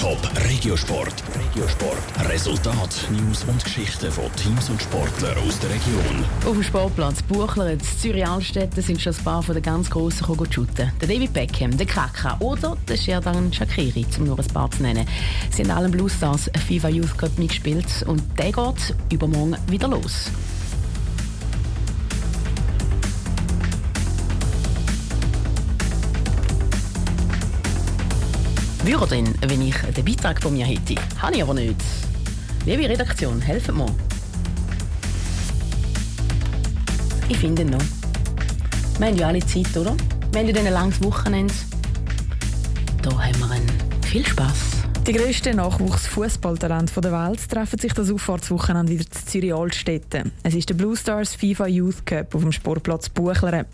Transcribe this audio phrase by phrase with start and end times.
[0.00, 0.18] Top
[0.48, 1.12] Regiosport.
[1.38, 2.30] Regiosport.
[2.30, 6.24] Resultat, News und Geschichten von Teams und Sportlern aus der Region.
[6.46, 10.90] Auf dem Sportplatz Buchler, in Zürich-Altstetten sind schon ein paar von den ganz Grossen shooten.
[10.98, 15.06] Der David Beckham, der Kaka oder der Sherdan Shakiri, um nur ein paar zu nennen.
[15.50, 20.30] Sie haben allen Blue Stars FIFA Youth Cup mitgespielt und der geht übermorgen wieder los.
[28.82, 30.94] Würde denn, wenn ich den Beitrag von mir hätte?
[31.20, 31.76] Habe ich aber nicht.
[32.64, 33.94] Liebe Redaktion, helfen mir.
[37.28, 37.78] Ich finde noch.
[38.98, 39.94] Wir haben ja alle Zeit, oder?
[40.32, 41.52] Wir haben ja ein langes Wochenende.
[43.02, 44.79] Da haben wir einen viel Spass.
[45.06, 50.30] Die grössten Nachwuchsfußballtalente der Welt treffen sich das Auffahrtswochenende wieder zu Zürich Altstetten.
[50.42, 53.64] Es ist der Blue Stars FIFA Youth Cup auf dem Sportplatz Buchleren.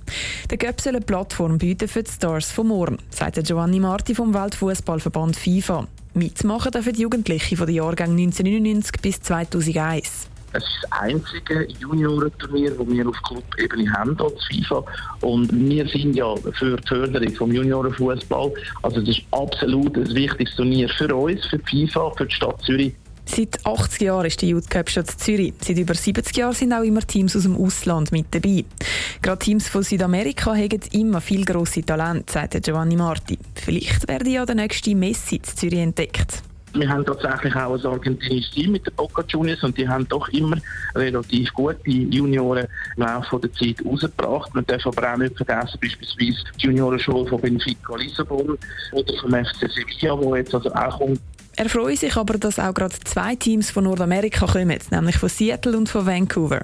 [0.48, 4.32] Der Cup soll eine Plattform bieten für die Stars von morgen, sagt Giovanni Marti vom
[4.32, 5.88] Weltfußballverband FIFA.
[6.14, 10.28] Mitmachen dürfen die Jugendlichen von den Jahrgängen 1999 bis 2001.
[10.52, 14.84] Es ist das einzige Juniorenturnier, das wir auf Club-Ebene haben als FIFA.
[15.20, 18.52] Und wir sind ja für die Förderung des Juniorenfußball.
[18.82, 22.60] Also das ist absolut ein wichtiges Turnier für uns, für die FIFA, für die Stadt
[22.62, 22.94] Zürich.
[23.28, 25.52] Seit 80 Jahren ist die Youth Cup Stadt Zürich.
[25.60, 28.64] Seit über 70 Jahren sind auch immer Teams aus dem Ausland mit dabei.
[29.20, 33.36] Gerade Teams von Südamerika haben immer viel grosse Talente, sagt Giovanni Marti.
[33.54, 36.42] Vielleicht werde ja der nächste Messi in Zürich entdeckt.
[36.78, 40.28] Wir haben tatsächlich auch ein argentinisches Team mit den Boca Juniors und die haben doch
[40.28, 40.56] immer
[40.94, 44.54] relativ gute Junioren im Laufe der Zeit rausgebracht.
[44.54, 48.58] Man darf aber auch nicht vergessen, beispielsweise die Juniorenschule von Benfica Lissabon
[48.92, 51.20] oder vom FC Sevilla, wo jetzt also auch kommt.
[51.58, 55.78] Er freut sich aber, dass auch gerade zwei Teams von Nordamerika kommen, nämlich von Seattle
[55.78, 56.60] und von Vancouver.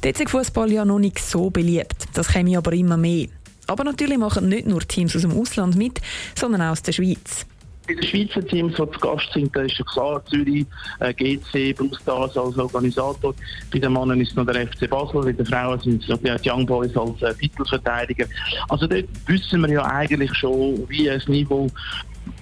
[0.00, 2.06] Dort ist Fußball ja noch nicht so beliebt.
[2.14, 3.28] Das käme aber immer mehr.
[3.66, 6.00] Aber natürlich machen nicht nur Teams aus dem Ausland mit,
[6.34, 7.44] sondern auch aus der Schweiz.
[7.90, 10.64] Bei den Schweizer Teams, die zu Gast sind, da ist ja klar, Zürich,
[11.00, 13.34] äh, GC, Brustars als Organisator.
[13.72, 16.18] Bei den Männern ist es noch der FC Basel, bei den Frauen sind es noch
[16.18, 18.26] die Young Boys als äh, Titelverteidiger.
[18.68, 21.66] Also dort wissen wir ja eigentlich schon, wie das Niveau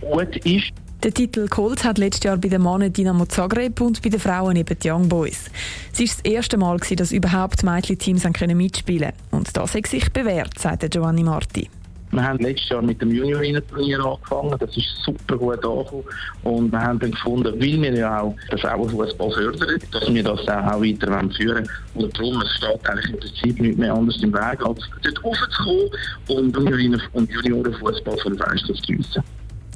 [0.02, 0.70] gut ist.
[1.02, 4.54] Der Titel geholt hat letztes Jahr bei den Männern Dynamo Zagreb und bei den Frauen
[4.54, 5.50] eben die Young Boys.
[5.94, 8.24] Es war das erste Mal, dass überhaupt Mädchen-Teams
[8.54, 9.14] mitspielen können.
[9.30, 11.70] Und das hat sich bewährt, sagt Giovanni Marti.
[12.10, 14.56] Wir haben letztes Jahr mit dem Juniorinnen-Turnier angefangen.
[14.58, 16.04] Das ist super gut angekommen.
[16.42, 20.40] Und wir haben dann gefunden, weil wir ja auch den Frauenfußball fördern, dass wir das
[20.40, 22.06] auch weiter führen wollen.
[22.06, 25.90] Und darum, es steht eigentlich im Prinzip nicht mehr anders im Weg, als dort raufzukommen
[26.28, 29.22] und Juniorinnen- und Juniorenfußball den Fenster zu geniessen.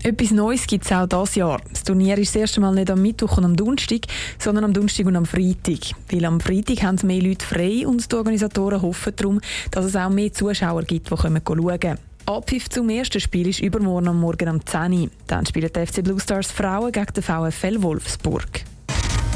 [0.05, 1.61] Etwas Neues gibt es auch dieses Jahr.
[1.71, 4.01] Das Turnier ist das erste Mal nicht am Mittwoch und am Donnerstag,
[4.37, 5.93] sondern am Donnerstag und am Freitag.
[6.11, 9.41] Weil am Freitag haben mehr Leute frei und die Organisatoren hoffen darum,
[9.71, 11.99] dass es auch mehr Zuschauer gibt, die schauen können.
[12.27, 15.11] Abpfiff zum ersten Spiel ist übermorgen am Morgen am 10 Uhr.
[15.27, 18.65] Dann spielen die FC Blue Stars Frauen gegen den VfL Wolfsburg.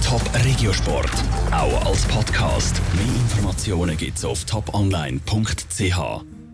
[0.04, 1.10] Top Regiosport,
[1.50, 2.80] auch als Podcast.
[2.94, 6.35] Mehr Informationen gibt es auf toponline.ch.